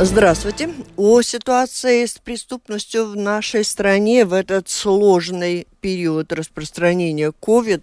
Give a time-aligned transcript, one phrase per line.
[0.00, 0.70] Здравствуйте.
[0.96, 7.82] О ситуации с преступностью в нашей стране в этот сложный период распространения COVID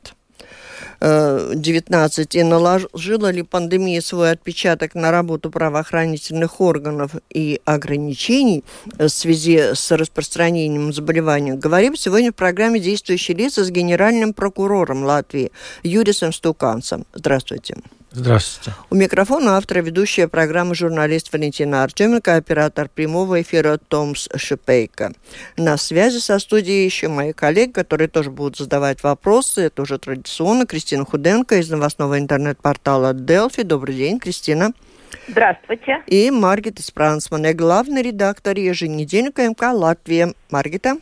[1.55, 8.65] 19 и наложила ли пандемия свой отпечаток на работу правоохранительных органов и ограничений
[8.98, 15.51] в связи с распространением заболевания, говорим сегодня в программе «Действующие лица» с генеральным прокурором Латвии
[15.81, 17.05] Юрисом Стуканцем.
[17.13, 17.75] Здравствуйте.
[17.75, 18.00] Здравствуйте.
[18.13, 25.13] У микрофона автор и ведущая программы журналист Валентина Артеменко, оператор прямого эфира Томс Шипейко.
[25.55, 29.62] На связи со студией еще мои коллеги, которые тоже будут задавать вопросы.
[29.62, 30.65] Это уже традиционно.
[30.65, 33.63] Кристина Худенко из новостного интернет-портала Delphi.
[33.63, 34.73] Добрый день, Кристина.
[35.29, 36.04] Здравствуйте.
[36.07, 40.34] И Маргита Спрансман, главный редактор еженедельника МК «Латвия».
[40.49, 40.98] Маргита.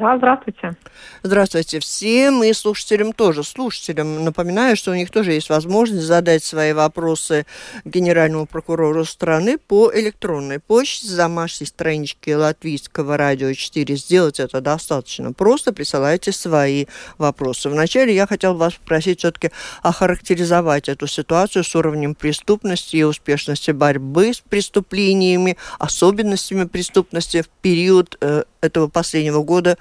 [0.00, 0.76] Да, здравствуйте.
[1.22, 3.44] Здравствуйте всем и слушателям тоже.
[3.44, 7.44] Слушателям напоминаю, что у них тоже есть возможность задать свои вопросы
[7.84, 13.94] генеральному прокурору страны по электронной почте с домашней странички Латвийского радио 4.
[13.96, 15.74] Сделать это достаточно просто.
[15.74, 16.86] Присылайте свои
[17.18, 17.68] вопросы.
[17.68, 19.50] Вначале я хотел вас попросить все-таки
[19.82, 28.16] охарактеризовать эту ситуацию с уровнем преступности и успешности борьбы с преступлениями, особенностями преступности в период
[28.22, 29.78] э, этого последнего года,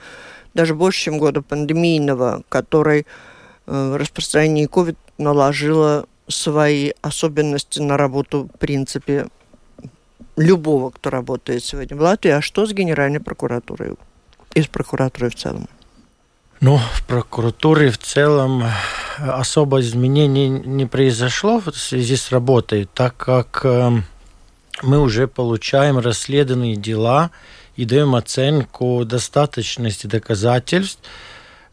[0.54, 3.06] даже больше, чем года пандемийного, который
[3.68, 9.28] э, распространение COVID наложило свои особенности на работу, в принципе,
[10.38, 12.32] любого, кто работает сегодня в Латвии.
[12.32, 13.96] А что с Генеральной прокуратурой
[14.54, 15.68] и с прокуратурой в целом?
[16.62, 18.64] Ну, в прокуратуре в целом
[19.18, 24.02] особо изменений не произошло в связи с работой, так как э,
[24.82, 27.32] мы уже получаем расследованные дела,
[27.80, 31.00] и даем оценку достаточности доказательств.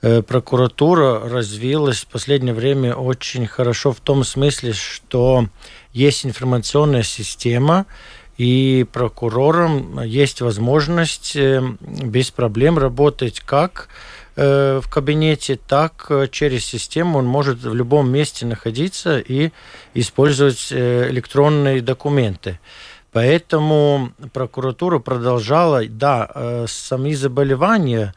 [0.02, 5.48] Э, прокуратура развилась в последнее время очень хорошо в том смысле, что
[5.92, 7.86] есть информационная система,
[8.38, 13.88] и прокурорам есть возможность э, без проблем работать как
[14.36, 17.18] э, в кабинете, так через систему.
[17.18, 19.50] Он может в любом месте находиться и
[19.92, 22.60] использовать электронные документы.
[23.16, 28.12] Поэтому прокуратура продолжала, да, э, сами заболевания,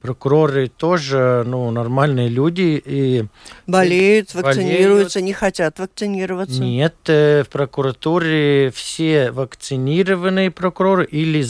[0.00, 2.80] прокуроры тоже, ну, нормальные люди.
[2.84, 3.24] И
[3.66, 5.26] болеют, вакцинируются, болеют.
[5.26, 6.60] не хотят вакцинироваться?
[6.60, 11.44] Нет, э, в прокуратуре все вакцинированные прокуроры или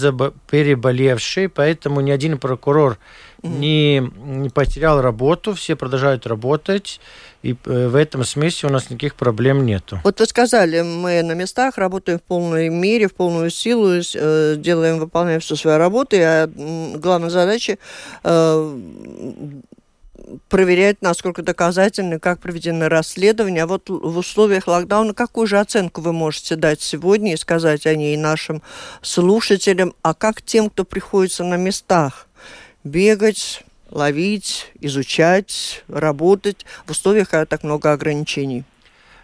[0.51, 2.97] переболевшие, поэтому ни один прокурор
[3.43, 7.01] не, не потерял работу, все продолжают работать.
[7.45, 10.01] И э, в этом смысле у нас никаких проблем нету.
[10.03, 14.99] Вот вы сказали, мы на местах работаем в полной мере, в полную силу, э, делаем,
[14.99, 16.47] выполняем всю свою работу, а
[16.97, 17.77] главная задача
[18.23, 18.79] э,
[20.49, 23.65] проверять, насколько доказательны, как проведены расследования.
[23.65, 27.95] А вот в условиях локдауна какую же оценку вы можете дать сегодня и сказать о
[27.95, 28.63] ней нашим
[29.03, 32.27] слушателям, а как тем, кто приходится на местах
[32.85, 38.65] бегать, ловить, изучать, работать в условиях, когда так много ограничений?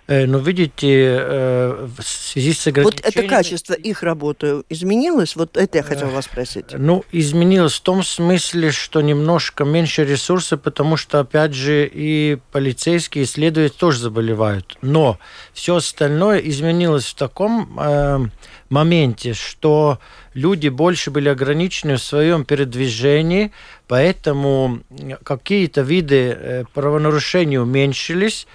[0.07, 3.05] Э, Но видите, э, в связи с ограничениями...
[3.05, 5.37] Вот это качество их работы изменилось?
[5.37, 6.67] Вот это я хотел вас спросить.
[6.73, 13.25] Ну, изменилось в том смысле, что немножко меньше ресурсов, потому что, опять же, и полицейские,
[13.25, 14.79] и следователи тоже заболевают.
[14.83, 15.19] Но
[15.53, 18.27] все остальное изменилось в таком э,
[18.69, 19.99] моменте, что
[20.35, 23.53] люди больше были ограничены в своем передвижении,
[23.87, 24.81] поэтому
[25.25, 28.47] какие-то виды э, правонарушений уменьшились,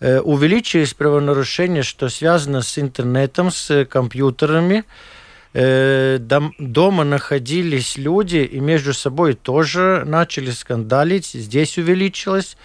[0.00, 4.84] увеличились правонарушения, что связано с интернетом, с компьютерами.
[5.58, 6.18] Э,
[6.58, 11.28] дома находились люди и между собой тоже начали скандалить.
[11.28, 12.58] Здесь увеличилось.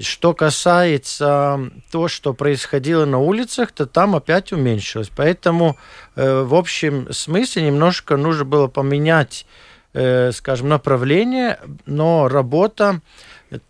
[0.00, 1.58] Что касается
[1.90, 5.10] того, что происходило на улицах, то там опять уменьшилось.
[5.16, 5.76] Поэтому
[6.14, 9.44] э, в общем смысле немножко нужно было поменять,
[9.92, 13.00] э, скажем, направление, но работа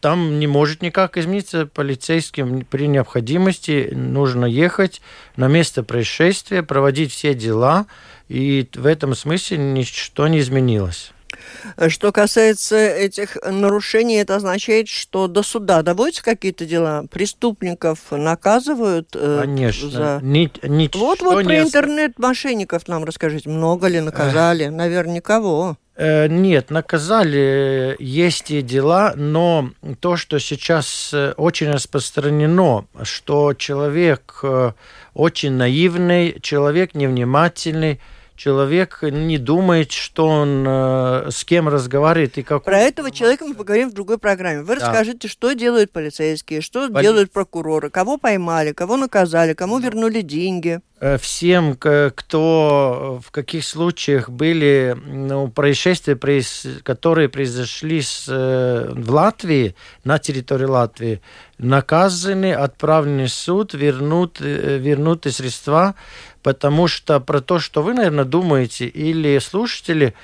[0.01, 1.67] там не может никак измениться.
[1.67, 5.01] Полицейским при необходимости нужно ехать
[5.37, 7.87] на место происшествия, проводить все дела,
[8.29, 11.13] и в этом смысле ничто не изменилось.
[11.89, 19.11] Что касается этих нарушений, это означает, что до суда доводятся какие-то дела, преступников наказывают?
[19.15, 19.91] Э, Конечно.
[19.91, 20.21] За...
[20.23, 20.51] Ни,
[20.97, 23.49] вот вот про интернет-мошенников нам расскажите.
[23.49, 24.67] Много ли наказали?
[24.67, 25.77] Наверное, никого.
[26.03, 29.71] Э, нет, наказали, есть и дела, но
[30.01, 34.73] то, что сейчас э, очень распространено, что человек э,
[35.13, 38.01] очень наивный, человек невнимательный,
[38.35, 42.65] человек не думает, что он э, с кем разговаривает и как.
[42.65, 44.63] Про этого человека мы поговорим в другой программе.
[44.63, 44.87] Вы да.
[44.87, 47.03] расскажите, что делают полицейские, что Поли...
[47.03, 50.81] делают прокуроры, кого поймали, кого наказали, кому вернули деньги.
[51.03, 56.15] Э, всем, кто в каких случаях были ну, происшествия,
[56.83, 59.75] которые произошли с, э, в Латвии,
[60.05, 61.23] на территории Латвии,
[61.57, 65.95] наказаны, отправлены в суд, вернут, э, вернуты средства
[66.43, 70.15] потому что про то, что вы, наверное, думаете, или слушатели,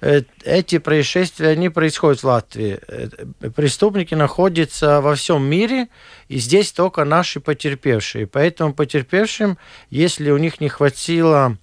[0.00, 2.80] эти происшествия, они происходят в Латвии.
[2.88, 3.08] Э,
[3.54, 5.88] преступники находятся во всем мире,
[6.28, 8.26] и здесь только наши потерпевшие.
[8.26, 9.58] Поэтому потерпевшим,
[9.90, 11.58] если у них не хватило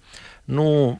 [0.46, 0.98] ну,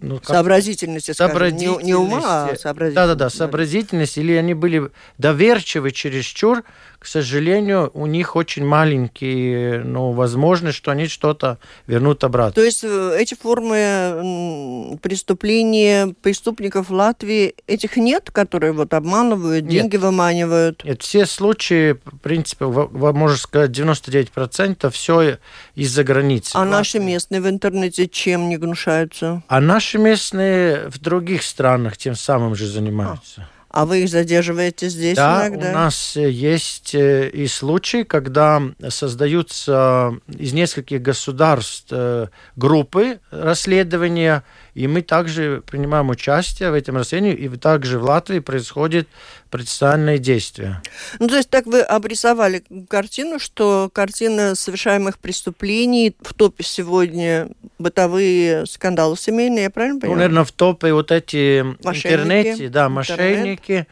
[0.00, 0.26] ну, как...
[0.26, 2.94] сообразительности, скажем, не, не ума, а сообразительности.
[2.94, 6.64] Да-да-да, сообразительность, или они были доверчивы чересчур,
[7.00, 12.52] к сожалению, у них очень маленькие ну, возможность, что они что-то вернут обратно.
[12.52, 19.72] То есть э, эти формы преступления преступников в Латвии, этих нет, которые вот обманывают, нет.
[19.72, 20.84] деньги выманивают?
[20.84, 25.38] Нет, все случаи, в принципе, можно сказать, 99% все
[25.74, 26.50] из-за границы.
[26.52, 29.42] А наши местные в интернете чем не гнушаются?
[29.48, 33.42] А наши местные в других странах тем самым же занимаются.
[33.42, 33.60] А.
[33.72, 35.70] А вы их задерживаете здесь да, иногда?
[35.70, 42.26] у нас э, есть э, и случаи, когда создаются из нескольких государств э,
[42.56, 44.42] группы расследования,
[44.80, 49.08] и мы также принимаем участие в этом расследовании, и также в Латвии происходит
[49.50, 50.80] процессуальные действия.
[51.18, 57.48] Ну, то есть так вы обрисовали картину, что картина совершаемых преступлений в топе сегодня
[57.78, 60.16] бытовые скандалы семейные, я правильно понимаю?
[60.16, 63.72] Ну, наверное, в топе вот эти мошенники, интернете, да, мошенники.
[63.72, 63.88] Интернет.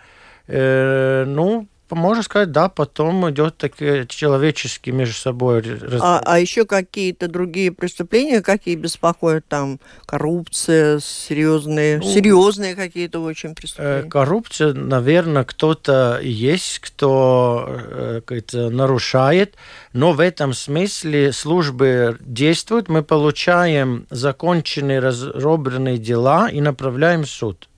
[0.47, 5.63] Э, ну, можно сказать, да, потом идет такие человеческие между собой.
[6.01, 13.55] А, а еще какие-то другие преступления, какие беспокоят там коррупция, серьезные, ну, серьезные какие-то очень
[13.55, 14.07] преступления?
[14.07, 18.21] Э, коррупция, наверное, кто-то есть, кто э,
[18.53, 19.55] нарушает,
[19.93, 27.69] но в этом смысле службы действуют, мы получаем законченные, разробленные дела и направляем в суд.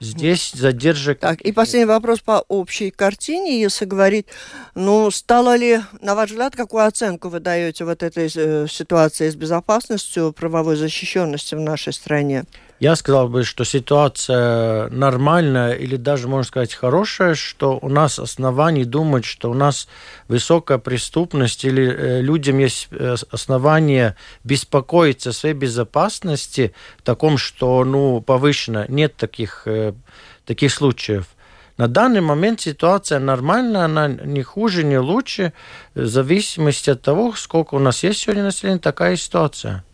[0.00, 1.18] Здесь задержек...
[1.18, 4.26] Так, и последний вопрос по общей картине, если говорить,
[4.76, 9.34] ну, стало ли, на ваш взгляд, какую оценку вы даете вот этой э, ситуации с
[9.34, 12.44] безопасностью, правовой защищенностью в нашей стране?
[12.80, 18.84] Я сказал бы, что ситуация нормальная или даже, можно сказать, хорошая, что у нас оснований
[18.84, 19.88] думать, что у нас
[20.28, 24.14] высокая преступность или э, людям есть э, основания
[24.44, 28.86] беспокоиться о своей безопасности в таком, что ну, повышено.
[28.88, 29.92] Нет таких, э,
[30.44, 31.26] таких случаев.
[31.78, 35.52] На данный момент ситуация нормальная, она не хуже, не лучше,
[35.94, 39.84] в зависимости от того, сколько у нас есть сегодня населения, такая ситуация.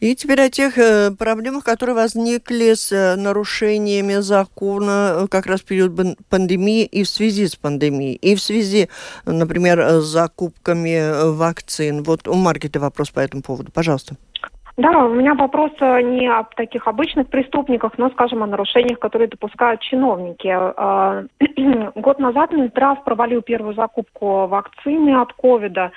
[0.00, 5.60] И теперь о тех э, проблемах, которые возникли с э, нарушениями закона э, как раз
[5.60, 5.92] в период
[6.28, 8.88] пандемии и в связи с пандемией, и в связи,
[9.26, 12.02] например, с закупками вакцин.
[12.02, 13.72] Вот у Маркета вопрос по этому поводу.
[13.72, 14.16] Пожалуйста.
[14.76, 19.80] Да, у меня вопрос не о таких обычных преступниках, но, скажем, о нарушениях, которые допускают
[19.80, 20.56] чиновники.
[21.98, 25.90] Год назад Минздрав провалил первую закупку вакцины от ковида.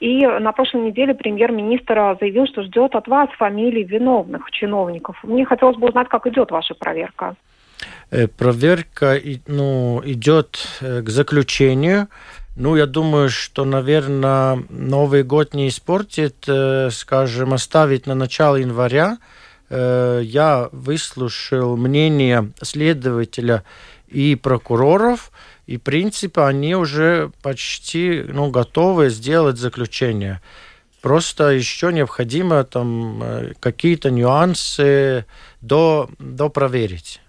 [0.00, 5.16] И на прошлой неделе премьер-министр заявил, что ждет от вас фамилий виновных чиновников.
[5.24, 7.34] Мне хотелось бы узнать, как идет ваша проверка.
[8.10, 12.08] Э, проверка ну, идет э, к заключению.
[12.56, 19.18] Ну, я думаю, что, наверное, Новый год не испортит, э, скажем, оставить на начало января.
[19.70, 23.64] Я выслушал мнение следователя
[24.10, 25.30] и прокуроров,
[25.66, 30.40] и, в принципе, они уже почти ну, готовы сделать заключение.
[31.02, 35.26] Просто еще необходимо там э, какие-то нюансы
[35.60, 37.20] до, до проверить.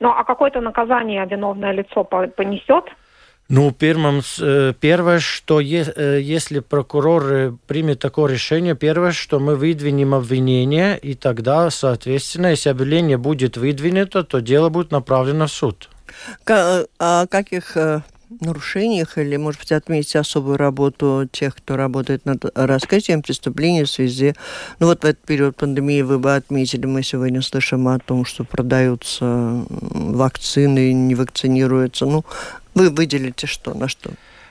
[0.00, 2.84] Ну, а какое-то наказание виновное лицо понесет?
[3.48, 10.14] Ну, первым, э, первое, что э, если прокурор примет такое решение, первое, что мы выдвинем
[10.14, 15.88] обвинение, и тогда, соответственно, если обвинение будет выдвинуто, то дело будет направлено в суд.
[16.48, 18.02] О каких э,
[18.40, 24.34] нарушениях или, может быть, отметить особую работу тех, кто работает над раскрытием преступлений в связи...
[24.80, 28.44] Ну вот в этот период пандемии вы бы отметили, мы сегодня слышим о том, что
[28.44, 32.06] продаются вакцины, не вакцинируются.
[32.06, 32.24] Ну,
[32.76, 34.10] вы выделите что, на что?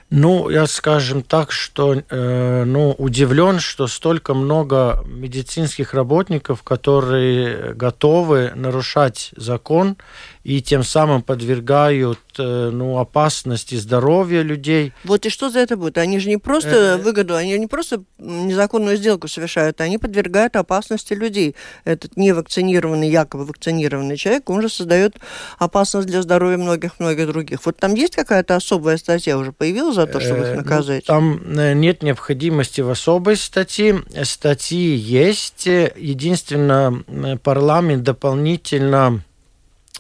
[0.10, 8.52] Ну, я скажем так, что э, ну, удивлен, что столько много медицинских работников, которые готовы
[8.56, 9.98] нарушать закон
[10.46, 14.94] и тем самым подвергают э, ну, опасности здоровья людей.
[15.04, 15.98] Вот и что за это будет?
[15.98, 21.14] Они же не просто э, выгоду, они не просто незаконную сделку совершают, они подвергают опасности
[21.14, 21.56] людей.
[21.84, 25.16] Этот невакцинированный, якобы вакцинированный человек, он же создает
[25.58, 27.66] опасность для здоровья многих-многих других.
[27.66, 31.06] Вот там есть какая-то особая статья уже появилась за то, чтобы их э, ну, наказать?
[31.06, 34.04] Там э, нет необходимости в особой статье.
[34.22, 35.66] Статьи есть.
[35.66, 39.24] Единственное, парламент дополнительно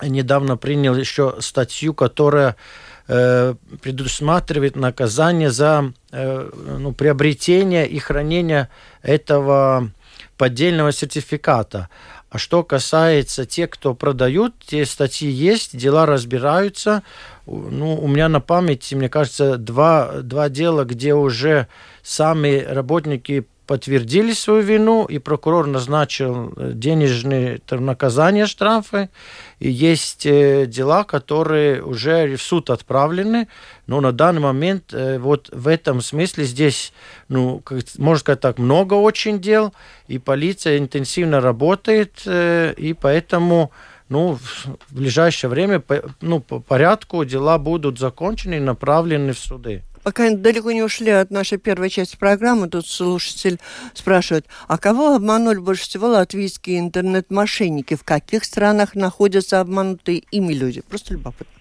[0.01, 2.55] недавно принял еще статью, которая
[3.07, 6.49] э, предусматривает наказание за э,
[6.79, 8.69] ну, приобретение и хранение
[9.01, 9.91] этого
[10.37, 11.89] поддельного сертификата.
[12.29, 17.03] А что касается тех, кто продают, те статьи есть, дела разбираются.
[17.45, 21.67] Ну, у меня на памяти, мне кажется, два, два дела, где уже
[22.03, 29.09] сами работники подтвердили свою вину, и прокурор назначил э, денежные наказания, штрафы.
[29.59, 33.47] И есть э, дела, которые уже в суд отправлены,
[33.87, 36.93] но на данный момент э, вот в этом смысле здесь,
[37.27, 37.63] ну,
[37.97, 39.73] можно сказать так, много очень дел,
[40.07, 43.71] и полиция интенсивно работает, и поэтому
[44.09, 44.37] ну,
[44.89, 45.83] в ближайшее время
[46.21, 49.83] ну, по порядку дела будут закончены и направлены в суды.
[50.05, 53.59] Пока далеко не ушли от нашей первой части программы, тут слушатель
[53.95, 57.95] спрашивает, а кого обманули больше всего латвийские интернет-мошенники?
[57.95, 60.81] В каких странах находятся обманутые ими люди?
[60.81, 61.55] Просто любопытно.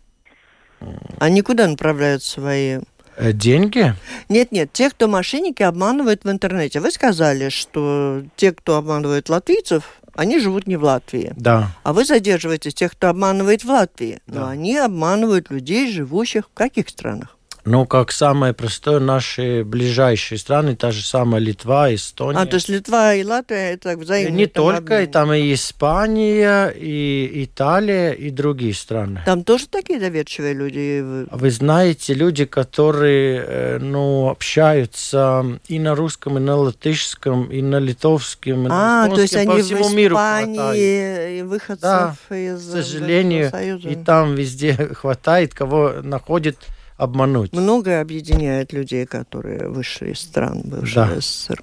[1.18, 2.80] Они куда направляют свои
[3.16, 3.94] э, Деньги?
[4.28, 6.80] Нет, нет, те, кто мошенники, обманывают в интернете.
[6.80, 9.84] Вы сказали, что те, кто обманывает латвийцев,
[10.14, 11.32] они живут не в Латвии.
[11.34, 11.70] Да.
[11.82, 14.20] А вы задерживаете тех, кто обманывает в Латвии.
[14.26, 14.40] Да.
[14.40, 17.38] Но они обманывают людей, живущих в каких странах?
[17.66, 22.38] Ну, как самое простое, наши ближайшие страны, та же самая Литва, Эстония.
[22.38, 24.36] А, то есть Литва и Латвия это взаимно?
[24.36, 29.22] Не только, и там и Испания, и Италия, и другие страны.
[29.24, 31.26] Там тоже такие доверчивые люди?
[31.30, 37.78] Вы знаете, люди, которые, э, ну, общаются и на русском, и на латышском, и на
[37.78, 42.68] литовском, и а, на то есть они по всему в миру Испании, выходцев да, из
[42.68, 43.50] к сожалению,
[43.82, 46.58] и там везде хватает, кого находит
[46.96, 47.52] обмануть.
[47.52, 51.20] Многое объединяет людей, которые вышли из стран бывшего да.
[51.20, 51.62] СССР.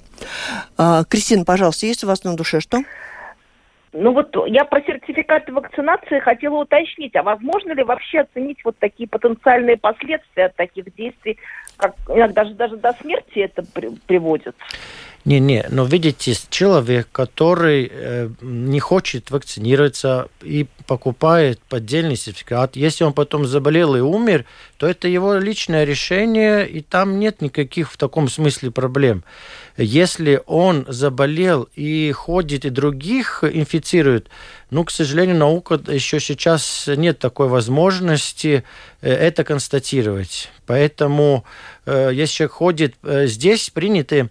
[0.78, 2.80] А, Кристина, пожалуйста, есть у вас на душе что?
[3.94, 9.08] Ну вот я про сертификаты вакцинации хотела уточнить, а возможно ли вообще оценить вот такие
[9.08, 11.38] потенциальные последствия от таких действий,
[11.76, 14.56] как иногда даже, даже до смерти это при, приводит?
[15.24, 23.14] Не-не, но видите, человек, который э, не хочет вакцинироваться и покупает поддельный сертификат, если он
[23.14, 24.46] потом заболел и умер,
[24.78, 29.24] то это его личное решение, и там нет никаких в таком смысле проблем.
[29.78, 34.28] Если он заболел и ходит, и других инфицирует,
[34.72, 38.64] ну, к сожалению, наука еще сейчас нет такой возможности
[39.02, 40.50] э, это констатировать.
[40.66, 41.44] Поэтому,
[41.86, 44.30] э, если человек ходит, э, здесь приняты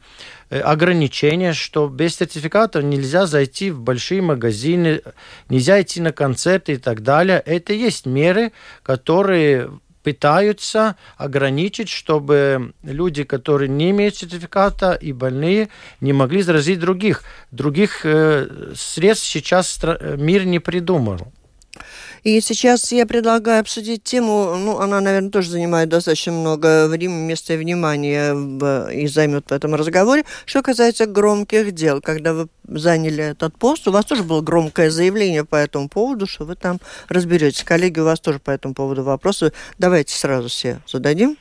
[0.50, 5.00] Э, ограничения, что без сертификатов нельзя зайти в большие магазины,
[5.48, 7.40] нельзя идти на концерты и так далее.
[7.46, 8.52] Это есть меры,
[8.82, 9.70] которые
[10.02, 15.68] пытаются ограничить, чтобы люди, которые не имеют сертификата и больные,
[16.00, 17.22] не могли заразить других.
[17.52, 19.78] Других э, средств сейчас
[20.16, 21.32] мир не придумал.
[22.22, 27.54] И сейчас я предлагаю обсудить тему, ну, она, наверное, тоже занимает достаточно много времени, места
[27.54, 30.24] и внимания в, и займет в этом разговоре.
[30.44, 35.44] Что касается громких дел, когда вы заняли этот пост, у вас тоже было громкое заявление
[35.44, 37.64] по этому поводу, что вы там разберетесь.
[37.64, 39.52] Коллеги, у вас тоже по этому поводу вопросы.
[39.78, 41.36] Давайте сразу все зададим.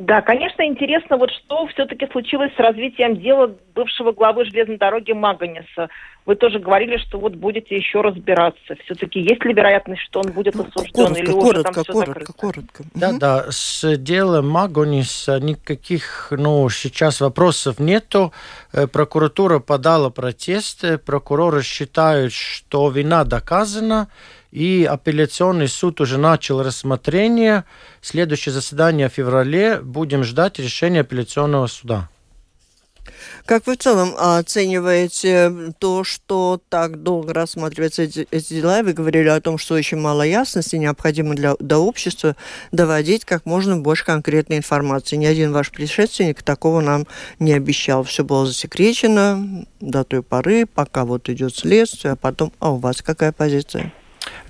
[0.00, 5.88] Да, конечно, интересно, вот что все-таки случилось с развитием дела бывшего главы железной дороги Маганиса.
[6.26, 8.76] Вы тоже говорили, что вот будете еще разбираться.
[8.84, 12.32] Все-таки есть ли вероятность, что он будет осужден коротко, или коротко, уже там коротко, коротко,
[12.34, 12.84] коротко.
[12.94, 18.34] Да, да, с делом Магониса никаких, ну, сейчас вопросов нету.
[18.72, 24.08] Э, прокуратура подала протест, прокуроры считают, что вина доказана,
[24.52, 27.64] и апелляционный суд уже начал рассмотрение.
[28.02, 29.80] Следующее заседание в феврале.
[29.80, 32.08] Будем ждать решения апелляционного суда.
[33.46, 38.82] Как вы в целом оцениваете то, что так долго рассматриваются эти, эти дела?
[38.82, 42.36] Вы говорили о том, что очень мало ясности, необходимо для, до общества
[42.72, 45.16] доводить как можно больше конкретной информации.
[45.16, 47.06] Ни один ваш предшественник такого нам
[47.38, 48.04] не обещал.
[48.04, 52.52] Все было засекречено до той поры, пока вот идет следствие, а потом...
[52.58, 53.92] А у вас какая позиция?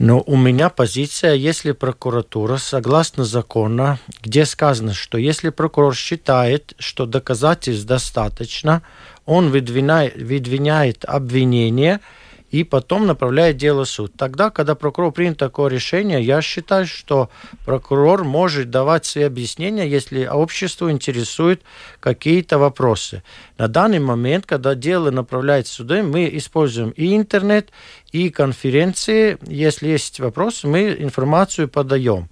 [0.01, 7.05] Но у меня позиция, если прокуратура, согласно закону, где сказано, что если прокурор считает, что
[7.05, 8.81] доказательств достаточно,
[9.27, 12.01] он выдвиняет, выдвиняет обвинение–
[12.51, 14.13] и потом направляет дело в суд.
[14.17, 17.31] Тогда, когда прокурор принял такое решение, я считаю, что
[17.65, 21.63] прокурор может давать свои объяснения, если общество интересует
[22.01, 23.23] какие-то вопросы.
[23.59, 27.71] На данный момент, когда дело направляется в суды, мы используем и интернет,
[28.13, 29.39] и конференции.
[29.47, 32.29] Если есть вопросы, мы информацию подаем.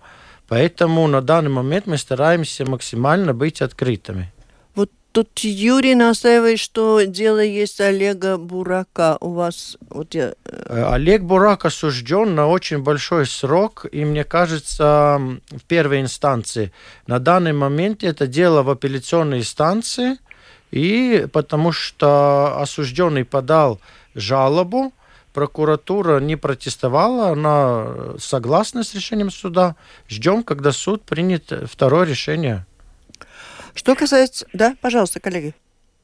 [0.49, 4.33] Поэтому на данный момент мы стараемся максимально быть открытыми.
[5.13, 9.17] Тут Юрий настаивает, что дело есть Олега Бурака.
[9.21, 10.35] У вас вот я...
[10.45, 15.19] Э, Олег Бурак осужден на очень большой срок, и мне кажется,
[15.51, 16.73] в первой инстанции.
[17.07, 20.19] На данный момент это дело в апелляционной инстанции,
[20.71, 23.81] и потому что осужденный подал
[24.15, 24.93] жалобу,
[25.33, 27.87] прокуратура не протестовала, она
[28.19, 29.75] согласна с решением суда.
[30.09, 32.67] Ждем, когда суд примет второе решение.
[33.79, 34.45] Что касается...
[34.53, 35.55] Да, пожалуйста, коллеги.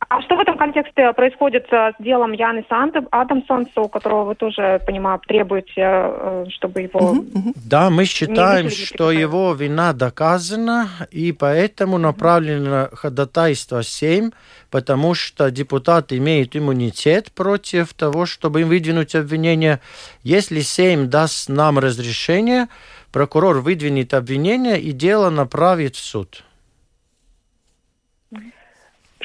[0.08, 4.80] А что в этом контексте происходит э, с делом Яниса Адамсонса, у которого вы тоже,
[4.86, 7.00] понимаю, требуете, э, чтобы его...
[7.00, 7.52] Угу, угу.
[7.56, 14.30] Да, мы считаем, что его вина доказана, и поэтому направлено ходатайство 7,
[14.70, 19.80] потому что депутат имеет иммунитет против того, чтобы им выдвинуть обвинение.
[20.22, 22.68] Если 7 даст нам разрешение,
[23.10, 26.44] прокурор выдвинет обвинение и дело направит в суд.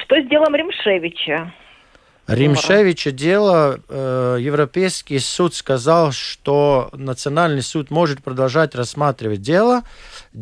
[0.03, 1.53] Что с делом Римшевича?
[2.27, 9.82] Римшевича дело, э, Европейский суд сказал, что Национальный суд может продолжать рассматривать дело.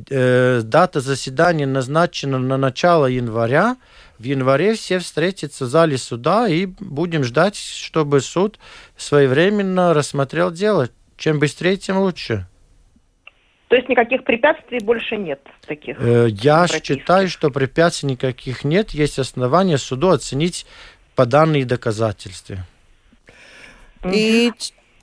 [0.09, 3.77] Э, дата заседания назначена на начало января.
[4.19, 8.59] В январе все встретятся в зале суда и будем ждать, чтобы суд
[8.97, 10.89] своевременно рассмотрел дело.
[11.15, 12.47] Чем быстрее, тем лучше.
[13.67, 15.97] То есть никаких препятствий больше нет таких?
[15.99, 18.91] Э, я считаю, что препятствий никаких нет.
[18.91, 20.65] Есть основания суду оценить
[21.15, 22.57] по данные доказательства.
[24.05, 24.51] И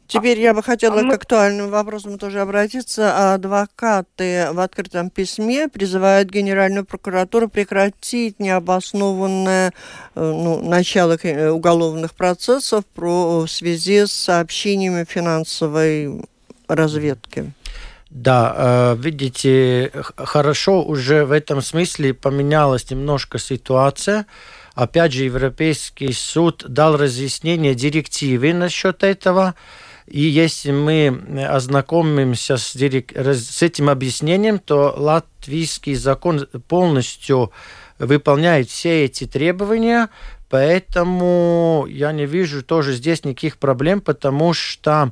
[0.06, 3.34] Теперь я бы хотела а к актуальным вопросам тоже обратиться.
[3.34, 9.72] Адвокаты в открытом письме призывают Генеральную прокуратуру прекратить необоснованное э,
[10.14, 16.22] ну, начало э, уголовных процессов про, в связи с сообщениями финансовой
[16.68, 17.52] разведки.
[18.14, 24.26] Да, э, видите, хорошо уже в этом смысле поменялась немножко ситуация.
[24.76, 29.56] Опять же, Европейский суд дал разъяснение директивы насчет этого.
[30.06, 33.10] И если мы ознакомимся с, дирек...
[33.16, 37.50] с этим объяснением, то латвийский закон полностью
[37.98, 40.08] выполняет все эти требования,
[40.48, 45.10] поэтому я не вижу тоже здесь никаких проблем, потому что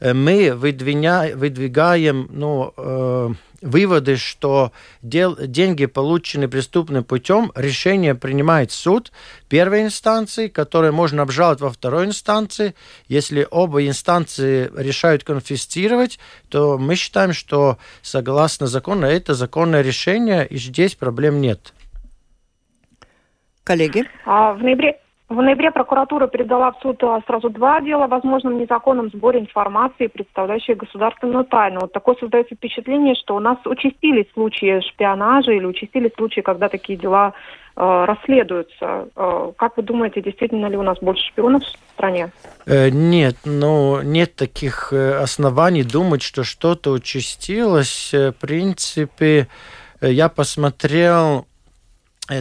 [0.00, 3.30] мы выдвиня, выдвигаем ну, э,
[3.62, 9.12] выводы, что дел, деньги, полученные преступным путем, решение принимает суд
[9.48, 12.74] первой инстанции, которое можно обжаловать во второй инстанции.
[13.08, 20.56] Если оба инстанции решают конфисцировать, то мы считаем, что согласно закону это законное решение, и
[20.56, 21.72] здесь проблем нет.
[23.64, 24.04] Коллеги?
[24.24, 28.58] А в ноябре в ноябре прокуратура передала в суд а, сразу два дела о возможном
[28.58, 31.80] незаконном сборе информации, представляющей государственную тайну.
[31.80, 36.96] Вот такое создается впечатление, что у нас участились случаи шпионажа или участились случаи, когда такие
[36.96, 37.32] дела
[37.76, 39.08] э, расследуются.
[39.16, 42.30] Э, как вы думаете, действительно ли у нас больше шпионов в стране?
[42.64, 48.14] Э, нет, ну нет таких э, оснований думать, что что-то участилось.
[48.14, 49.48] Э, в принципе,
[50.00, 51.46] я посмотрел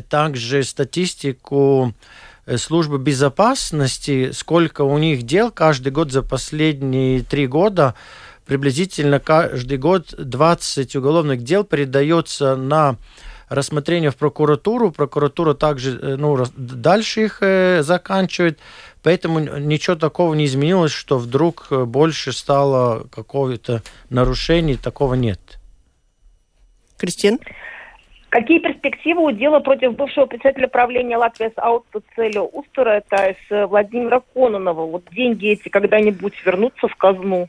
[0.10, 2.24] также статистику Э,
[2.58, 7.95] службы безопасности, сколько у них дел каждый год за последние три года,
[8.45, 12.97] приблизительно каждый год 20 уголовных дел передается на
[13.49, 14.91] рассмотрение в прокуратуру.
[14.91, 18.60] Прокуратура также э, ну, дальше их э, заканчивает.
[19.03, 24.77] Поэтому ничего такого не изменилось, что вдруг больше стало какого-то нарушений.
[24.77, 25.60] Такого нет.
[26.97, 27.39] Кристин?
[28.36, 34.21] Какие перспективы у дела против бывшего председателя правления Латвии с Аутоцелю Устера, это с Владимира
[34.34, 34.86] Кононова?
[34.86, 37.48] Вот деньги эти когда-нибудь вернутся в казну?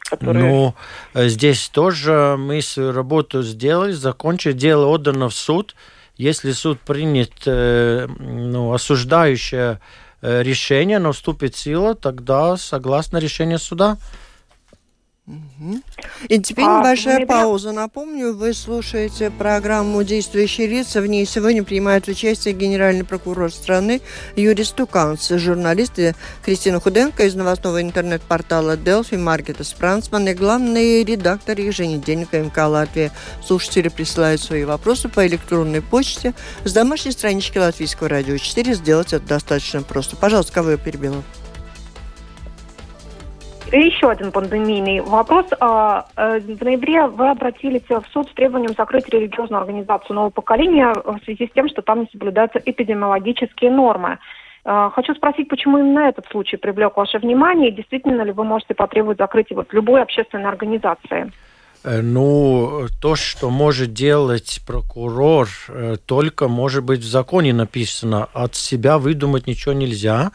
[0.00, 0.44] Которые...
[0.44, 0.74] Ну,
[1.14, 5.76] здесь тоже мы свою работу сделали, закончили, дело отдано в суд.
[6.16, 9.78] Если суд принят э, ну, осуждающее
[10.22, 13.96] э, решение, но вступит в силу, тогда согласно решению суда.
[16.28, 17.72] И теперь а, небольшая пауза.
[17.72, 21.00] Напомню, вы слушаете программу «Действующие лица».
[21.00, 24.00] В ней сегодня принимает участие генеральный прокурор страны
[24.36, 32.38] Юрий Стуканц, журналисты Кристина Худенко из новостного интернет-портала «Делфи», Маргета Спрансман и главный редактор еженедельника
[32.38, 33.10] МК Латвия.
[33.44, 36.34] Слушатели присылают свои вопросы по электронной почте
[36.64, 38.74] с домашней странички Латвийского радио 4.
[38.74, 40.14] Сделать это достаточно просто.
[40.14, 41.24] Пожалуйста, кого я перебила?
[43.72, 45.46] И еще один пандемийный вопрос.
[45.58, 50.92] А, э, в ноябре вы обратились в суд с требованием закрыть религиозную организацию нового поколения
[50.92, 54.18] в связи с тем, что там не соблюдаются эпидемиологические нормы.
[54.64, 58.74] А, хочу спросить, почему именно этот случай привлек ваше внимание, и действительно ли вы можете
[58.74, 61.32] потребовать закрытия вот любой общественной организации?
[61.84, 68.28] Э, ну, то, что может делать прокурор, э, только может быть в законе написано.
[68.32, 70.32] От себя выдумать ничего нельзя.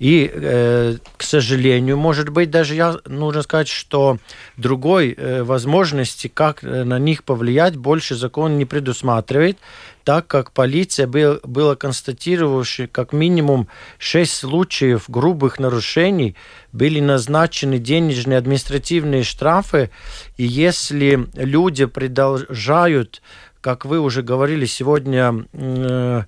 [0.00, 4.16] И, э, к сожалению, может быть, даже я нужно сказать, что
[4.56, 9.58] другой э, возможности, как э, на них повлиять, больше закон не предусматривает,
[10.04, 16.34] так как полиция был, была констатировавшей как минимум шесть случаев грубых нарушений,
[16.72, 19.90] были назначены денежные административные штрафы,
[20.38, 23.20] и если люди продолжают,
[23.60, 26.22] как вы уже говорили сегодня, э,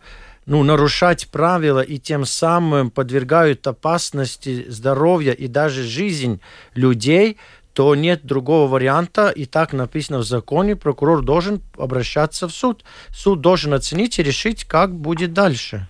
[0.46, 6.40] ну, нарушать правила и тем самым подвергают опасности здоровья и даже жизнь
[6.74, 7.38] людей,
[7.74, 12.85] то нет другого варианта, и так написано в законе, прокурор должен обращаться в суд.
[13.09, 15.87] Суд должен оценить и решить, как будет дальше.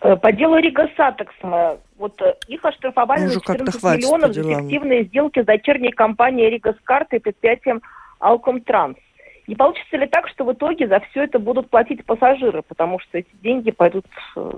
[0.00, 5.42] Э, по делу Ригас Сатиксме, вот э, их оштрафовали на 14 миллионов за фиктивные сделки
[5.42, 7.82] с дочерней компанией Рига Скарт и предприятием
[8.18, 8.96] Алком Транс.
[9.46, 13.18] Не получится ли так, что в итоге за все это будут платить пассажиры, потому что
[13.18, 14.52] эти деньги пойдут э,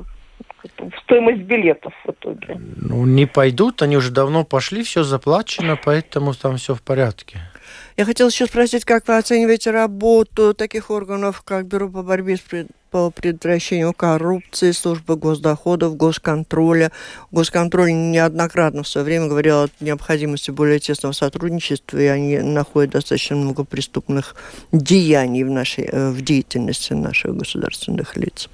[0.79, 2.61] в стоимость билетов в итоге?
[2.77, 7.39] Ну, не пойдут, они уже давно пошли, все заплачено, поэтому там все в порядке.
[7.97, 12.41] Я хотела еще спросить, как вы оцениваете работу таких органов, как Бюро по борьбе с
[12.91, 16.93] по предотвращению коррупции, службы госдоходов, госконтроля.
[17.31, 23.37] Госконтроль неоднократно в свое время говорил о необходимости более тесного сотрудничества, и они находят достаточно
[23.37, 24.37] много преступных
[24.73, 28.49] деяний в, нашей, э, в деятельности наших государственных лиц.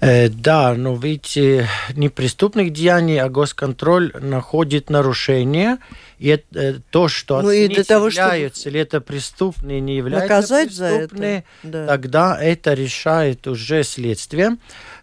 [0.00, 5.78] Э, да, но ведь не преступных деяний, а госконтроль находит нарушения,
[6.20, 8.74] и э, то, что ну, и для того, являются чтобы...
[8.74, 11.78] ли это преступные, не являются Наказать преступные, за это.
[11.78, 11.86] Да.
[11.86, 14.56] тогда это решает уже следствие.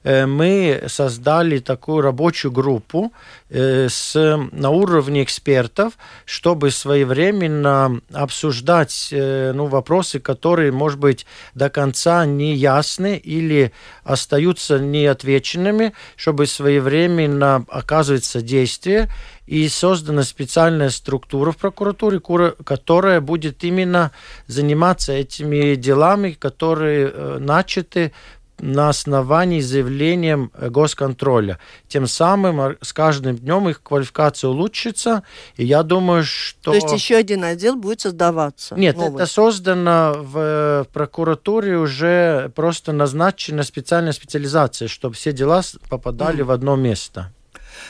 [0.04, 3.12] Э, мы создали такую рабочую группу
[3.50, 4.16] э, с,
[4.52, 11.26] на уровне экспертов, чтобы своевременно обсуждать э, ну, вопросы, которые, может быть,
[11.56, 19.10] до конца не ясны или остаются неотвеченными, чтобы своевременно оказывать содействие
[19.46, 24.12] и создана специальная структура в прокуратуре, которая будет именно
[24.48, 28.12] заниматься этими делами, которые начаты
[28.60, 31.60] на основании заявлением госконтроля.
[31.88, 35.24] Тем самым с каждым днем их квалификация улучшится,
[35.56, 36.72] и я думаю, что...
[36.72, 38.76] То есть еще один отдел будет создаваться?
[38.76, 39.16] Нет, новый.
[39.16, 46.46] это создано в прокуратуре уже просто назначена специальная специализация, чтобы все дела попадали mm.
[46.46, 47.32] в одно место.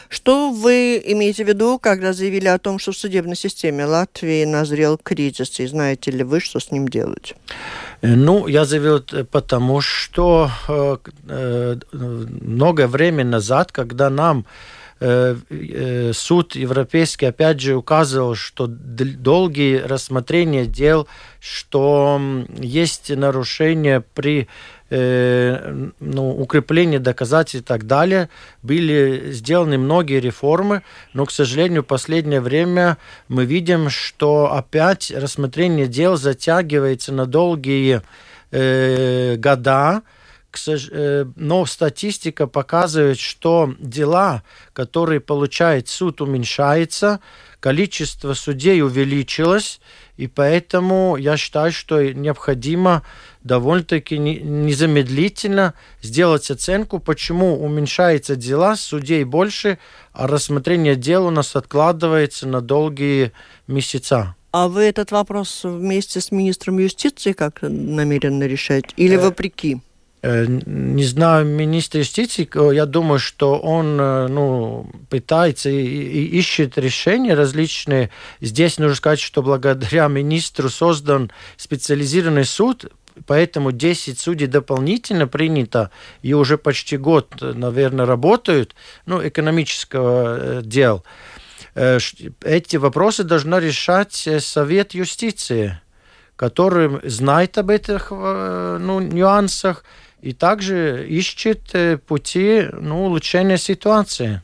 [0.10, 4.98] Что вы имеете в виду, когда заявили о том, что в судебной системе Латвии назрел
[4.98, 7.36] кризис, и знаете ли вы, что с ним делать?
[8.02, 10.98] Э, ну, я заявил потому, что э,
[11.28, 14.46] э, много времени назад, когда нам
[15.00, 21.08] суд европейский опять же указывал, что долгие рассмотрения дел,
[21.40, 22.20] что
[22.58, 24.48] есть нарушения при
[24.90, 28.30] э, ну, укрепление доказательств и так далее.
[28.62, 32.98] Были сделаны многие реформы, но, к сожалению, в последнее время
[33.28, 38.02] мы видим, что опять рассмотрение дел затягивается на долгие
[38.52, 40.02] э, года,
[40.68, 47.20] э, но статистика показывает, что дела, которые получает суд, уменьшается,
[47.60, 49.82] количество судей увеличилось,
[50.18, 53.04] и поэтому я считаю, что необходимо
[53.44, 59.78] довольно-таки незамедлительно сделать оценку, почему уменьшаются дела, судей больше,
[60.14, 63.32] а рассмотрение дел у нас откладывается на долгие
[63.68, 64.36] месяца.
[64.52, 69.82] А вы этот вопрос вместе с министром юстиции как намерены решать или э, вопреки?
[70.24, 76.78] Э, не знаю, министр юстиции, я думаю, что он э, ну, пытается и, и ищет
[76.80, 78.10] решения различные.
[78.42, 82.92] Здесь нужно сказать, что благодаря министру создан специализированный суд,
[83.28, 85.92] поэтому 10 судей дополнительно принято,
[86.24, 88.74] и уже почти год, наверное, работают,
[89.06, 91.04] ну, экономического э, дела.
[91.76, 95.80] эти вопросы должна решать Совет юстиции,
[96.36, 99.84] который знает об этих ну, нюансах
[100.22, 101.74] и также ищет
[102.08, 104.42] пути ну, улучшения ситуации.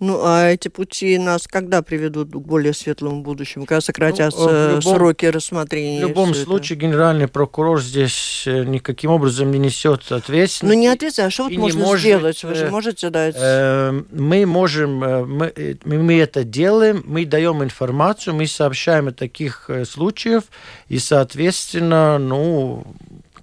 [0.00, 3.66] Ну, а эти пути нас когда приведут к более светлому будущему?
[3.66, 6.06] Когда сократятся ну, любом, сроки рассмотрения?
[6.06, 6.86] В любом случае, это?
[6.86, 10.64] генеральный прокурор здесь э, никаким образом не несет ответственности.
[10.64, 12.42] Ну, не ответственность, а что вот можно может, сделать?
[12.42, 13.36] Вы же э, можете дать...
[13.38, 19.68] Э, мы можем, э, мы, мы это делаем, мы даем информацию, мы сообщаем о таких
[19.84, 20.44] случаях,
[20.88, 22.86] и, соответственно, ну,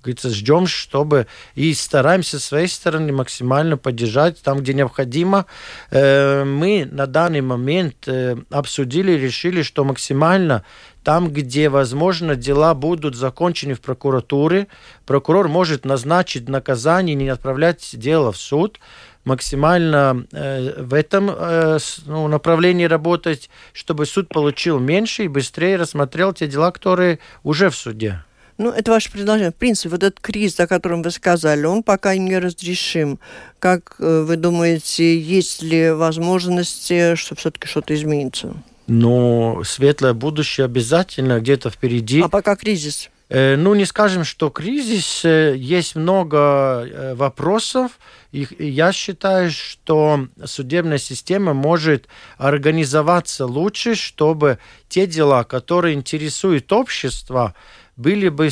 [0.08, 5.46] говорится, ждем, чтобы и стараемся с своей стороны максимально поддержать там, где необходимо.
[5.92, 10.64] Э, мы на данный момент э, обсудили, решили, что максимально
[11.04, 14.68] там, где, возможно, дела будут закончены в прокуратуре,
[15.06, 18.80] прокурор может назначить наказание, не отправлять дело в суд,
[19.24, 26.34] максимально э, в этом э, ну, направлении работать, чтобы суд получил меньше и быстрее рассмотрел
[26.34, 28.24] те дела, которые уже в суде.
[28.58, 29.52] Ну, это ваше предложение.
[29.52, 33.20] В принципе, вот этот кризис, о котором вы сказали, он пока не разрешим.
[33.60, 38.56] Как э, вы думаете, есть ли возможности, что все-таки что-то изменится?
[38.88, 42.22] Ну, светлое будущее обязательно где-то впереди.
[42.22, 43.10] А пока кризис?
[43.30, 45.24] Э, ну, не скажем, что кризис.
[45.24, 48.00] Э, есть много вопросов.
[48.32, 54.58] И я считаю, что судебная система может организоваться лучше, чтобы
[54.90, 57.54] те дела, которые интересуют общество,
[57.98, 58.50] были бы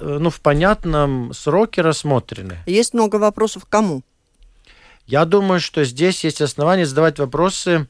[0.00, 2.58] ну, в понятном сроке рассмотрены.
[2.66, 4.02] Есть много вопросов к кому?
[5.06, 7.86] Я думаю, что здесь есть основания задавать вопросы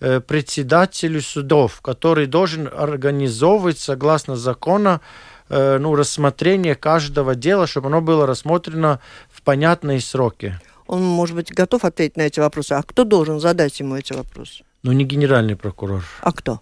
[0.00, 5.00] э, председателю судов, который должен организовывать согласно закона
[5.48, 8.98] э, ну, рассмотрение каждого дела, чтобы оно было рассмотрено
[9.30, 10.58] в понятные сроки.
[10.88, 12.72] Он, может быть, готов ответить на эти вопросы.
[12.72, 14.64] А кто должен задать ему эти вопросы?
[14.82, 16.04] Ну, не генеральный прокурор.
[16.22, 16.60] А кто?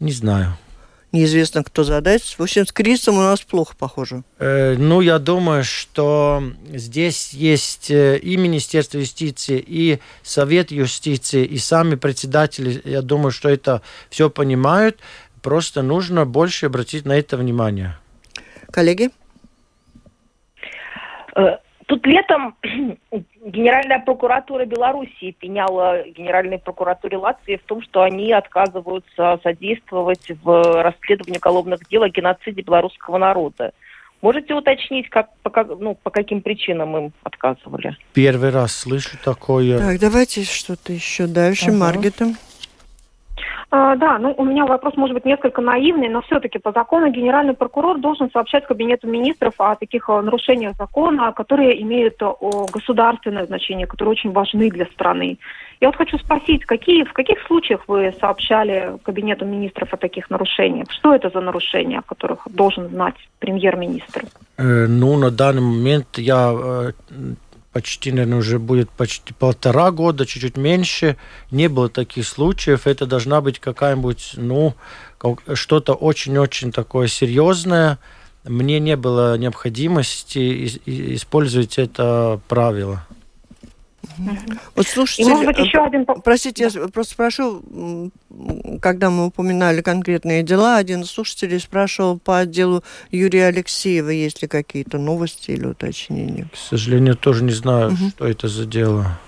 [0.00, 0.56] Не знаю
[1.16, 2.22] неизвестно, кто задать.
[2.22, 4.22] В общем, с кризисом у нас плохо, похоже.
[4.38, 11.58] Э, ну, я думаю, что здесь есть э, и Министерство юстиции, и Совет юстиции, и
[11.58, 14.98] сами председатели, я думаю, что это все понимают.
[15.42, 17.98] Просто нужно больше обратить на это внимание.
[18.70, 19.10] Коллеги?
[21.86, 22.56] Тут летом
[23.44, 31.38] Генеральная прокуратура Белоруссии пеняла Генеральной прокуратуре Латвии в том, что они отказываются содействовать в расследовании
[31.38, 33.72] уголовных дел о геноциде белорусского народа.
[34.20, 37.96] Можете уточнить, как, по, ну, по каким причинам им отказывали?
[38.14, 39.78] Первый раз слышу такое.
[39.78, 41.66] Так, давайте что-то еще дальше.
[41.66, 41.76] Ага.
[41.76, 42.26] Маргита.
[43.68, 47.54] А, да, ну у меня вопрос может быть несколько наивный, но все-таки по закону генеральный
[47.54, 52.30] прокурор должен сообщать Кабинету министров о таких э, нарушениях закона, которые имеют э,
[52.72, 55.38] государственное значение, которые очень важны для страны.
[55.80, 60.86] Я вот хочу спросить, какие, в каких случаях вы сообщали Кабинету министров о таких нарушениях?
[60.92, 64.22] Что это за нарушения, о которых должен знать премьер-министр?
[64.58, 66.92] Э, ну, на данный момент я
[67.76, 71.18] почти, наверное, уже будет почти полтора года, чуть-чуть меньше.
[71.50, 72.86] Не было таких случаев.
[72.86, 74.74] Это должна быть какая-нибудь, ну,
[75.52, 77.98] что-то очень-очень такое серьезное.
[78.44, 83.06] Мне не было необходимости использовать это правило.
[84.74, 86.04] Вот слушайте, может быть, еще один...
[86.04, 86.80] простите, да.
[86.80, 87.62] я просто спрошу,
[88.80, 94.48] когда мы упоминали конкретные дела, один из слушателей спрашивал по делу Юрия Алексеева, есть ли
[94.48, 96.46] какие-то новости или уточнения?
[96.52, 98.08] К сожалению, тоже не знаю, угу.
[98.10, 99.18] что это за дело.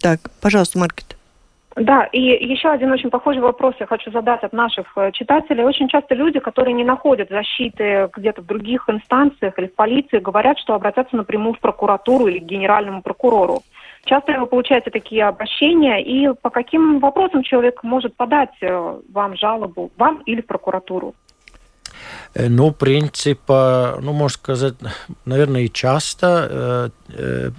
[0.00, 1.18] Так, пожалуйста, Маркет.
[1.80, 5.62] Да, и еще один очень похожий вопрос я хочу задать от наших э, читателей.
[5.62, 10.58] Очень часто люди, которые не находят защиты где-то в других инстанциях или в полиции, говорят,
[10.58, 13.62] что обратятся напрямую в прокуратуру или к генеральному прокурору.
[14.08, 19.90] Часто вы получаете такие обращения, и по каким вопросам человек может подать э, вам жалобу,
[19.98, 21.14] вам или прокуратуру?
[22.34, 24.74] Э, ну, принцип, ну, можно сказать,
[25.24, 27.50] наверное, и часто э,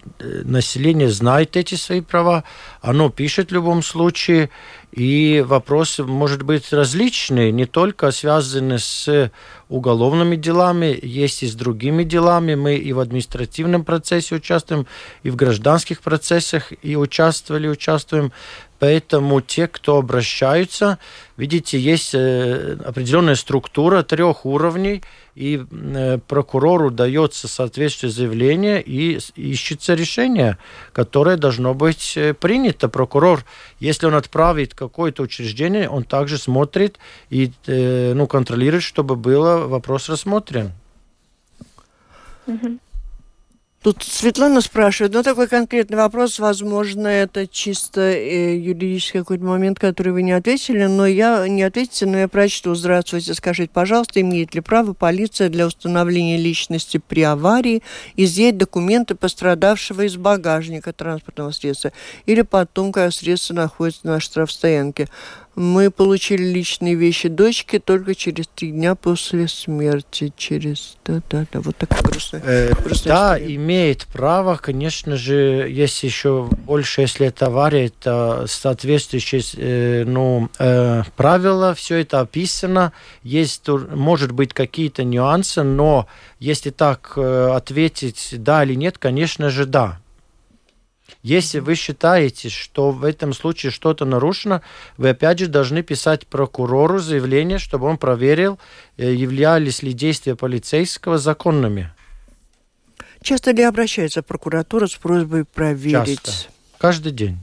[0.44, 2.44] население знает эти свои права,
[2.82, 4.50] оно пишет в любом случае,
[4.92, 9.32] и вопросы, может быть, различные, не только связаны с
[9.70, 12.56] уголовными делами, есть и с другими делами.
[12.56, 14.88] Мы и в административном процессе участвуем,
[15.22, 18.32] и в гражданских процессах и участвовали, участвуем.
[18.80, 21.00] Поэтому те, кто обращаются,
[21.36, 25.04] видите, есть э, определенная структура трех уровней,
[25.36, 30.58] и э, прокурору дается соответствующее заявление, и ищется решение,
[30.94, 32.88] которое должно быть э, принято.
[32.88, 33.44] Прокурор,
[33.80, 36.98] если он отправит какое-то учреждение, он также смотрит
[37.30, 40.72] и ну, контролирует, чтобы был вопрос рассмотрен.
[43.82, 50.12] Тут Светлана спрашивает, ну такой конкретный вопрос, возможно, это чисто э, юридический какой-то момент, который
[50.12, 52.76] вы не ответили, но я не ответите, но я прочту.
[52.76, 57.82] Здравствуйте, скажите, пожалуйста, имеет ли право полиция для установления личности при аварии
[58.18, 61.94] изъять документы пострадавшего из багажника транспортного средства
[62.26, 65.08] или потом, когда средство находится на штрафстоянке?
[65.60, 70.32] Мы получили личные вещи дочки только через три дня после смерти.
[70.38, 70.96] Через...
[71.04, 71.60] Да, да, да.
[71.60, 73.56] Вот такая грустная, Э, грустная да, история.
[73.58, 81.04] имеет право, конечно же, если еще больше, если это авария, это соответствующие э, ну, э,
[81.18, 82.94] правила, все это описано.
[83.24, 86.08] Есть, может быть, какие-то нюансы, но
[86.40, 90.00] если так э, ответить да или нет, конечно же, да.
[91.22, 94.62] Если вы считаете, что в этом случае что-то нарушено,
[94.98, 98.60] вы опять же должны писать прокурору заявление, чтобы он проверил,
[98.98, 101.92] э, являлись ли действия полицейского законными.
[103.22, 106.24] Часто ли обращается прокуратура с просьбой проверить?
[106.24, 106.50] Часто.
[106.78, 107.38] Каждый день.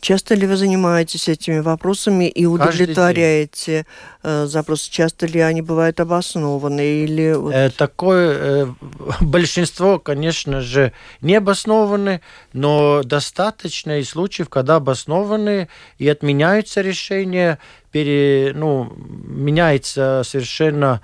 [0.00, 3.86] Часто ли вы занимаетесь этими вопросами и удовлетворяете
[4.22, 4.90] э, запросы?
[4.90, 6.80] Часто ли они бывают обоснованы?
[7.04, 8.66] Или вот- Э, такое э,
[9.20, 12.20] большинство, конечно же, не обоснованы,
[12.52, 15.68] но достаточно и случаев, когда обоснованы
[15.98, 17.58] и отменяются решения,
[17.92, 21.00] пере, ну, меняется совершенно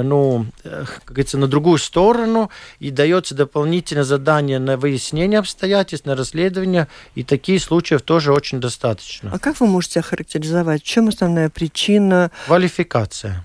[0.00, 6.16] ну, э, как говорится, на другую сторону, и дается дополнительное задание на выяснение обстоятельств, на
[6.16, 9.30] расследование, и таких случаев тоже очень достаточно.
[9.34, 10.82] А как вы можете охарактеризовать?
[10.82, 12.30] В чем основная причина?
[12.46, 13.44] Квалификация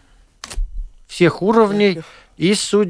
[1.08, 2.02] всех уровней,
[2.38, 2.88] и, суд...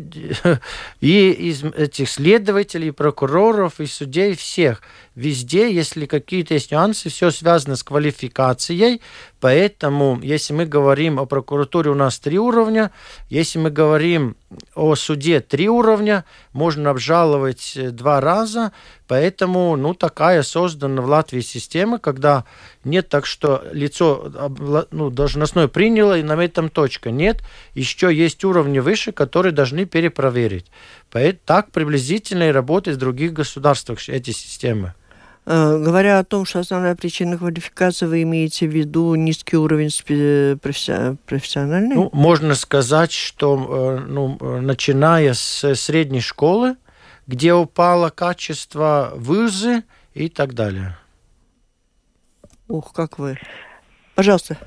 [0.99, 4.81] и из этих следователей, прокуроров, и судей, всех.
[5.15, 9.01] Везде, если какие-то есть нюансы, все связано с квалификацией.
[9.39, 12.91] Поэтому, если мы говорим о прокуратуре, у нас три уровня.
[13.29, 14.35] Если мы говорим
[14.73, 16.25] о суде, три уровня.
[16.53, 18.71] Можно обжаловать э, два раза.
[19.07, 22.45] Поэтому, ну, такая создана в Латвии система, когда
[22.83, 24.31] нет так, что лицо
[24.91, 27.11] ну, должностное приняло, и на этом точка.
[27.11, 27.43] Нет,
[27.75, 30.65] еще есть уровни выше, которые должны перепроверить.
[31.11, 34.93] Поэт- Так приблизительно и работает в других государствах эти системы.
[35.49, 39.89] Э, Говоря о том, что основная причина квалификации, вы имеете в виду низкий уровень
[40.59, 41.95] профессиональный?
[41.95, 46.75] Ну, можно сказать, что э, ну, начиная с средней школы,
[47.27, 49.83] где упало качество вузы
[50.13, 50.97] и так далее.
[52.67, 53.37] Ух, как вы.
[54.15, 54.57] Пожалуйста.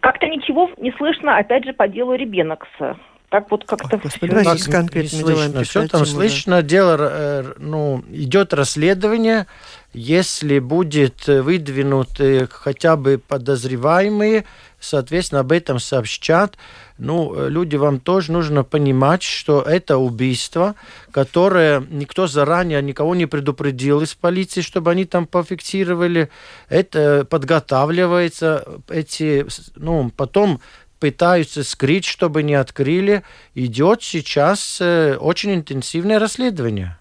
[0.00, 2.96] Как-то ничего не слышно, опять же, по делу Ребенокса.
[3.32, 3.98] Так вот как-то...
[4.20, 6.60] Давайте с конкретными делами Все там слышно.
[6.60, 9.46] Дело, э, ну, идет расследование.
[9.94, 14.44] Если будет э, выдвинут э, хотя бы подозреваемые,
[14.80, 16.58] соответственно, об этом сообщат.
[16.98, 20.74] Ну, э, люди, вам тоже нужно понимать, что это убийство,
[21.10, 26.28] которое никто заранее никого не предупредил из полиции, чтобы они там пофиксировали.
[26.68, 30.60] Это подготавливается, эти, ну, потом
[31.02, 33.24] пытаются скрыть, чтобы не открыли.
[33.56, 36.96] Идет сейчас э, очень интенсивное расследование.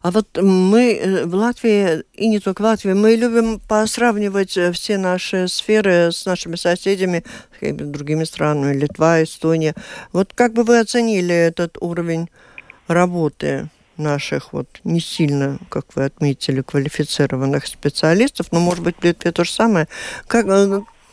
[0.00, 4.72] А вот мы э, в Латвии, и не только в Латвии, мы любим посравнивать э,
[4.72, 7.24] все наши сферы с нашими соседями,
[7.60, 9.74] с другими странами, Литва, Эстония.
[10.12, 12.30] Вот как бы вы оценили этот уровень
[12.88, 19.30] работы наших вот не сильно, как вы отметили, квалифицированных специалистов, но, может быть, в Литве
[19.30, 19.88] то же самое.
[20.26, 20.46] Как,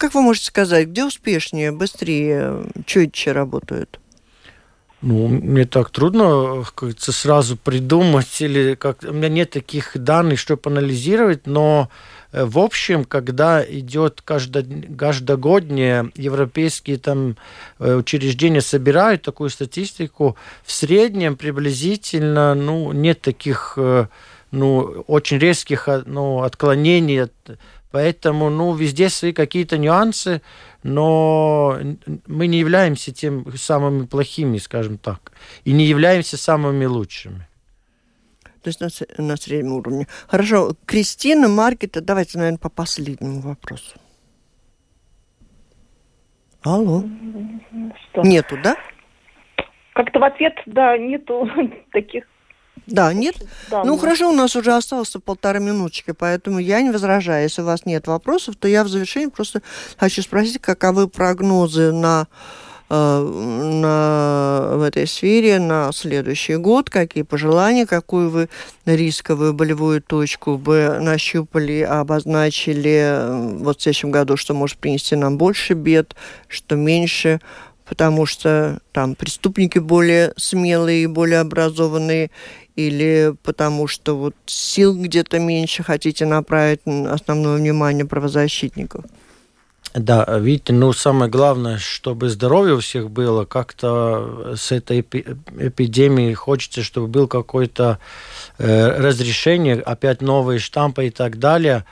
[0.03, 4.01] как вы можете сказать, где успешнее, быстрее, четче работают?
[5.01, 10.39] Ну, мне так трудно, как говорится, сразу придумать, или как у меня нет таких данных,
[10.39, 11.89] чтобы анализировать, но
[12.33, 14.65] э, в общем, когда идет каждо,
[14.97, 17.37] каждогоднее европейские там
[17.79, 20.35] э, учреждения собирают такую статистику,
[20.65, 24.07] в среднем приблизительно, ну, нет таких, э,
[24.51, 27.31] ну, очень резких а, ну, отклонений от
[27.93, 30.41] Поэтому, ну, везде свои какие-то нюансы,
[30.81, 31.77] но
[32.25, 35.31] мы не являемся тем самыми плохими, скажем так,
[35.63, 37.47] и не являемся самыми лучшими.
[38.63, 38.87] То есть на,
[39.23, 40.07] на среднем уровне.
[40.27, 40.73] Хорошо.
[40.87, 43.95] Кристина, Маркета, давайте, наверное, по последнему вопросу.
[46.63, 47.03] Алло.
[48.09, 48.23] Что?
[48.23, 48.75] Нету, да?
[49.93, 51.47] Как-то в ответ, да, нету
[51.91, 52.23] таких...
[52.87, 53.35] Да, нет?
[53.69, 57.43] да, Ну, хорошо, у нас уже осталось полторы минуточки, поэтому я не возражаю.
[57.43, 59.61] Если у вас нет вопросов, то я в завершении просто
[59.97, 62.27] хочу спросить, каковы прогнозы на,
[62.89, 68.49] э, на, в этой сфере на следующий год, какие пожелания, какую вы
[68.85, 75.37] рисковую болевую точку бы нащупали, обозначили э, вот в следующем году, что может принести нам
[75.37, 76.15] больше бед,
[76.49, 77.39] что меньше,
[77.85, 82.31] потому что там преступники более смелые, более образованные,
[82.75, 89.05] или потому что вот сил где-то меньше хотите направить основное внимание правозащитников?
[89.93, 96.81] Да, видите, ну самое главное, чтобы здоровье у всех было, как-то с этой эпидемией хочется,
[96.81, 97.99] чтобы был какое-то
[98.57, 101.85] э, разрешение, опять новые штампы и так далее.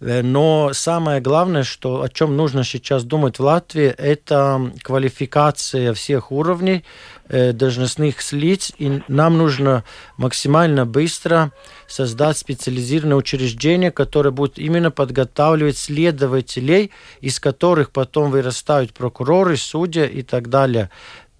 [0.00, 6.32] Э, но самое главное, что, о чем нужно сейчас думать в Латвии, это квалификация всех
[6.32, 6.84] уровней
[7.28, 8.72] должностных лиц.
[8.78, 9.84] И нам нужно
[10.16, 11.52] максимально быстро
[11.86, 20.22] создать специализированное учреждение, которое будет именно подготавливать следователей, из которых потом вырастают прокуроры, судьи и
[20.22, 20.90] так далее.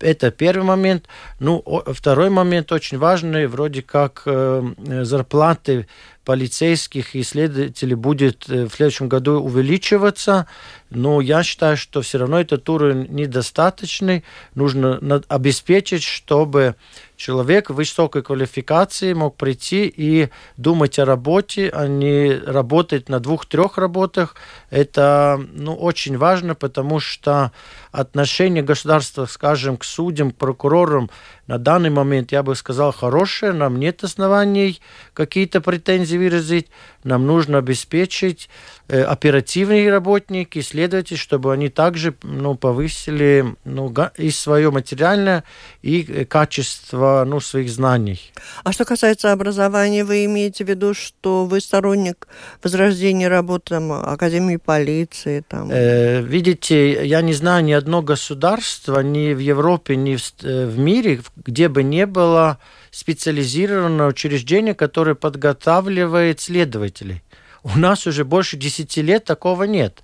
[0.01, 1.07] Это первый момент.
[1.39, 4.62] Ну, второй момент очень важный, вроде как э,
[5.03, 5.87] зарплаты
[6.24, 10.47] полицейских и следователей будет э, в следующем году увеличиваться,
[10.95, 14.24] но я считаю, что все равно этот уровень недостаточный.
[14.55, 16.76] Нужно обеспечить, чтобы
[17.16, 24.34] человек высокой квалификации мог прийти и думать о работе, а не работать на двух-трех работах.
[24.70, 27.53] Это ну, очень важно, потому что
[27.92, 31.11] отношение государства, скажем, к судьям, к прокурорам
[31.47, 33.53] на данный момент, я бы сказал, хорошее.
[33.53, 34.80] Нам нет оснований
[35.12, 36.68] какие-то претензии выразить.
[37.05, 38.49] Нам нужно обеспечить
[38.88, 40.84] э, оперативные работники, следователи,
[41.16, 45.45] чтобы они также ну, повысили ну, и свое материальное,
[45.82, 48.32] и э, качество ну, своих знаний.
[48.62, 52.28] А что касается образования, вы имеете в виду, что вы сторонник
[52.62, 55.45] возрождения работы там, Академии полиции?
[55.49, 55.70] Там?
[55.70, 60.78] Э, видите, я не знаю ни одно государство ни в Европе, ни в, э, в
[60.78, 62.59] мире, где бы не было
[62.91, 67.22] специализированного учреждения, которое подготавливает следователей.
[67.64, 70.03] У нас уже больше десяти лет такого нет.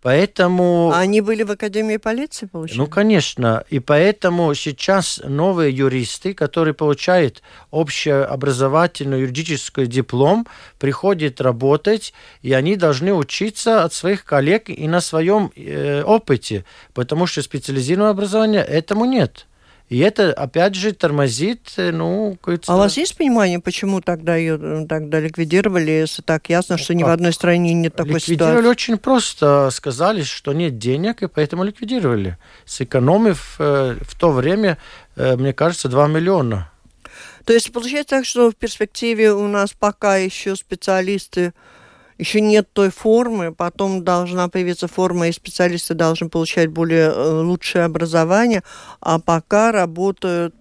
[0.00, 0.92] Поэтому...
[0.94, 2.78] А они были в Академии полиции, получается?
[2.78, 3.64] Ну, конечно.
[3.68, 7.42] И поэтому сейчас новые юристы, которые получают
[7.72, 10.46] общеобразовательный юридический диплом,
[10.78, 17.26] приходят работать, и они должны учиться от своих коллег и на своем э, опыте, потому
[17.26, 19.46] что специализированного образования этому нет.
[19.88, 22.36] И это, опять же, тормозит, э, ну...
[22.66, 26.94] А у вас есть понимание, почему тогда ее э, тогда ликвидировали, если так ясно, что
[26.94, 28.68] ни в одной стране нет такой ликвидировали ситуации?
[28.68, 29.70] очень просто.
[29.72, 32.36] Сказали, что нет денег, и поэтому ликвидировали.
[32.66, 34.76] Сэкономив э, в то время,
[35.16, 36.70] э, мне кажется, 2 миллиона.
[37.46, 41.54] То есть получается так, что в перспективе у нас пока еще специалисты
[42.18, 47.84] еще нет той формы, потом должна появиться форма, и специалисты должны получать более э, лучшее
[47.84, 48.62] образование,
[49.00, 50.54] а пока работают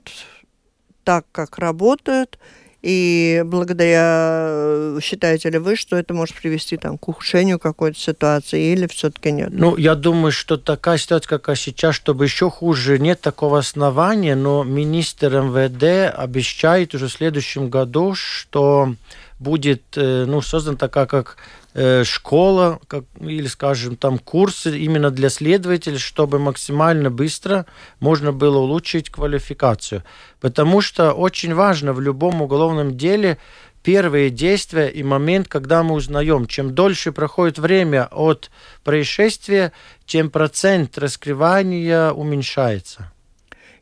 [1.04, 2.38] так, как работают,
[2.84, 8.72] и благодаря, э, считаете ли вы, что это может привести там, к ухудшению какой-то ситуации
[8.72, 9.50] или все-таки нет?
[9.52, 14.64] Ну, я думаю, что такая ситуация, какая сейчас, чтобы еще хуже, нет такого основания, но
[14.64, 18.94] министр МВД обещает уже в следующем году, что
[19.40, 21.38] будет э, ну, создана такая как
[21.74, 27.66] э, школа, как, или, скажем, там курсы именно для следователей, чтобы максимально быстро
[28.00, 30.04] можно было улучшить квалификацию.
[30.40, 33.38] Потому что очень важно в любом уголовном деле
[33.84, 36.48] первые действия и момент, когда мы узнаем.
[36.48, 38.52] Чем дольше проходит время от
[38.84, 39.72] происшествия,
[40.06, 43.12] тем процент раскрывания уменьшается.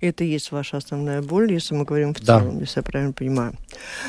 [0.02, 2.40] Это и есть ваша основная боль, если мы говорим в да.
[2.40, 3.54] целом, если я правильно понимаю.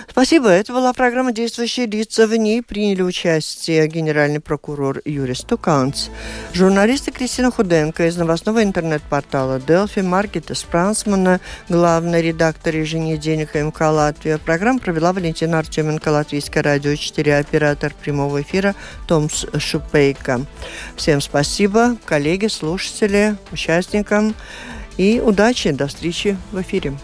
[0.08, 0.48] Спасибо.
[0.48, 2.26] Это была программа «Действующие лица».
[2.26, 6.08] В ней приняли участие генеральный прокурор Юрий Стуканц,
[6.52, 14.38] журналисты Кристина Худенко из новостного интернет-портала «Делфи», Маркета Спрансмана, главный редактор еженедельника МК «Латвия».
[14.38, 18.74] Программу провела Валентина Артеменко, Латвийское радио 4, оператор прямого эфира
[19.06, 20.42] Томс Шупейко.
[20.96, 24.34] Всем спасибо, коллеги, слушатели, участникам.
[24.96, 26.94] И удачи, до встречи в эфире.